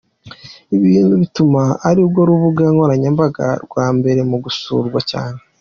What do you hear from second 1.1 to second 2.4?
bituma arirwo